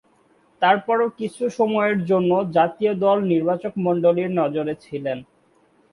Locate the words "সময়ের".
1.57-1.97